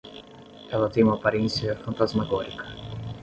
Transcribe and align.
Ela 0.71 0.89
tem 0.89 1.03
uma 1.03 1.13
aparência 1.13 1.75
fantasmagórica 1.75 2.65